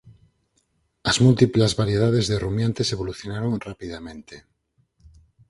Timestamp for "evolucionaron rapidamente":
2.95-4.35